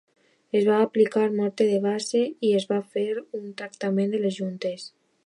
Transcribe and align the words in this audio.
Es 0.59 0.63
va 0.69 0.77
aplicar 0.85 1.25
morter 1.33 1.67
de 1.73 1.83
base 1.83 2.23
i 2.49 2.53
es 2.61 2.67
va 2.73 2.79
fer 2.97 3.07
un 3.41 3.47
tractament 3.63 4.17
de 4.17 4.23
les 4.25 4.39
juntes. 4.41 4.89